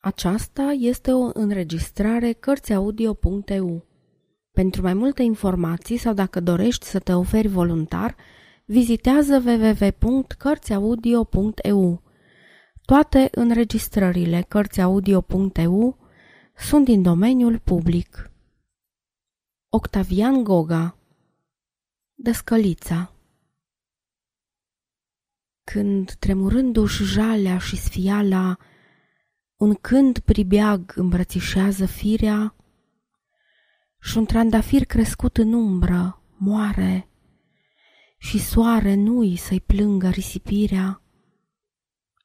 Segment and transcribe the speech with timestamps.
[0.00, 3.86] Aceasta este o înregistrare Cărțiaudio.eu.
[4.50, 8.16] Pentru mai multe informații sau dacă dorești să te oferi voluntar,
[8.64, 12.02] vizitează www.cărțiaudio.eu.
[12.84, 15.98] Toate înregistrările Cărțiaudio.eu
[16.56, 18.30] sunt din domeniul public.
[19.68, 20.98] Octavian Goga
[22.14, 23.12] Descălița
[25.64, 28.58] Când, tremurându-și jalea și sfiala,
[29.58, 32.54] un cânt pribeag îmbrățișează firea
[34.00, 37.08] și un trandafir crescut în umbră moare
[38.18, 41.02] și soare nu-i să-i plângă risipirea.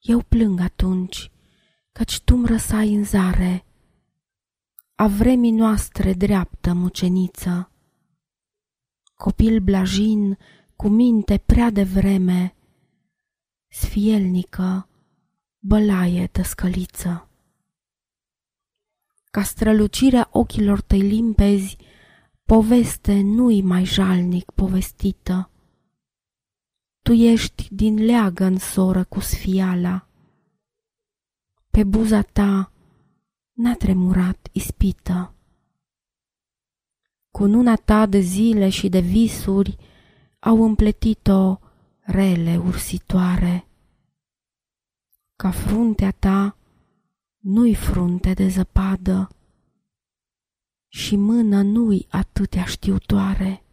[0.00, 1.30] Eu plâng atunci,
[1.92, 3.64] căci tu-mi răsai în zare,
[4.94, 7.72] a vremii noastre dreaptă muceniță.
[9.14, 10.38] Copil blajin,
[10.76, 12.54] cu minte prea de vreme,
[13.68, 14.88] sfielnică,
[15.58, 17.27] bălaie tăscăliță.
[19.30, 21.76] Ca strălucirea ochilor tăi limpezi,
[22.44, 25.50] poveste nu-i mai jalnic povestită.
[27.02, 30.08] Tu ești din leagă în soră cu sfiala.
[31.70, 32.72] Pe buza ta
[33.52, 35.34] n-a tremurat ispită.
[37.30, 39.76] Cu nuna ta de zile și de visuri
[40.38, 41.56] au împletit-o
[42.00, 43.68] rele ursitoare
[45.36, 46.57] ca fruntea ta
[47.38, 49.28] nu-i frunte de zăpadă
[50.88, 53.64] și mână nu-i atâtea știutoare.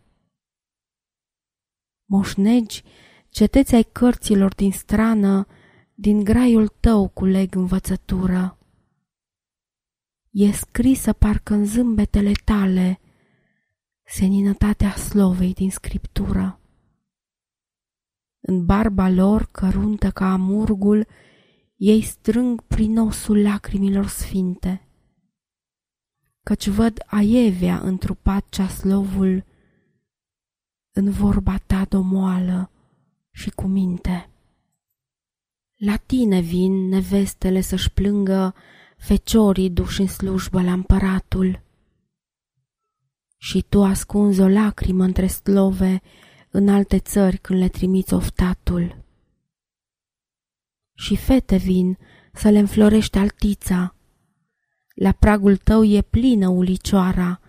[2.05, 2.83] Moșnegi
[3.29, 5.47] ceteți ai cărților din strană,
[5.93, 8.57] din graiul tău culeg învățătură.
[10.29, 12.99] E scrisă parcă în zâmbetele tale
[14.03, 16.59] seninătatea slovei din scriptură.
[18.39, 21.07] În barba lor căruntă ca amurgul
[21.75, 24.87] ei strâng prin osul lacrimilor sfinte.
[26.43, 29.45] Căci văd aievea întrupat ceaslovul
[30.91, 32.71] în vorba ta domoală
[33.31, 34.29] și cu minte.
[35.75, 38.55] La tine vin nevestele să-și plângă
[38.97, 41.63] feciorii duși în slujbă la împăratul.
[43.37, 46.01] Și tu ascunzi o lacrimă între slove
[46.49, 49.04] în alte țări când le trimiți oftatul
[50.95, 51.97] și fete vin
[52.33, 53.95] să le înflorește altița.
[54.95, 57.39] La pragul tău e plină ulicioara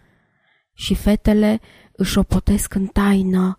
[0.72, 1.60] și fetele
[1.92, 3.58] își opotesc în taină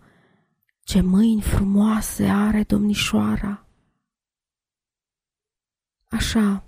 [0.83, 3.65] ce mâini frumoase are domnișoara.
[6.09, 6.63] Așa,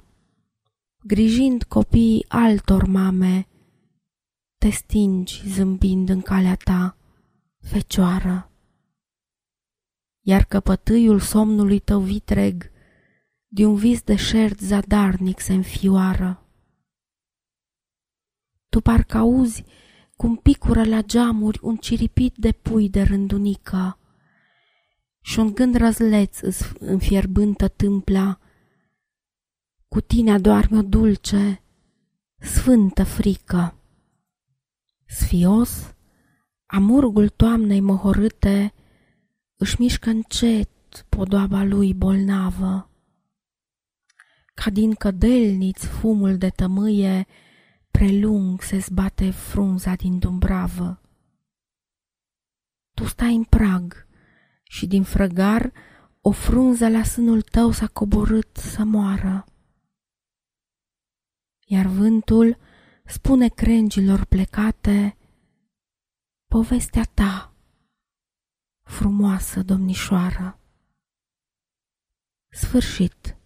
[1.03, 3.47] grijind copiii altor mame,
[4.57, 6.97] te stingi zâmbind în calea ta,
[7.59, 8.51] fecioară.
[10.21, 12.71] Iar căpătâiul somnului tău vitreg
[13.51, 16.43] de un vis de șert zadarnic se înfioară.
[18.69, 19.63] Tu parcă auzi
[20.15, 23.99] cum picură la geamuri un ciripit de pui de rândunică
[25.21, 28.39] și un gând răzleț îți înfierbântă tâmpla.
[29.87, 31.61] Cu tine adorme o dulce,
[32.37, 33.75] sfântă frică.
[35.05, 35.95] Sfios,
[36.65, 38.73] amurgul toamnei mohorâte
[39.57, 42.88] își mișcă încet podoaba lui bolnavă
[44.63, 47.27] ca din cădelniți fumul de tămâie,
[47.91, 51.01] prelung se zbate frunza din dumbravă.
[52.93, 54.07] Tu stai în prag
[54.63, 55.71] și din frăgar
[56.21, 59.45] o frunză la sânul tău s-a coborât să moară.
[61.65, 62.57] Iar vântul
[63.05, 65.17] spune crengilor plecate
[66.47, 67.53] povestea ta,
[68.83, 70.59] frumoasă domnișoară.
[72.49, 73.38] Sfârșit.